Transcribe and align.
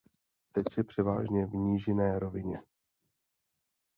Teče 0.51 0.83
převážně 0.83 1.45
v 1.45 1.53
nížinné 1.55 2.19
rovině. 2.19 2.61